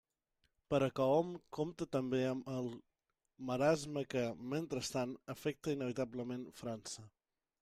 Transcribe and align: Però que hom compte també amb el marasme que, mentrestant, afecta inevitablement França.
Però 0.73 0.85
que 0.99 1.05
hom 1.17 1.33
compte 1.57 1.87
també 1.97 2.23
amb 2.31 2.49
el 2.55 2.71
marasme 3.51 4.05
que, 4.15 4.27
mentrestant, 4.55 5.15
afecta 5.37 5.79
inevitablement 5.81 6.53
França. 6.63 7.09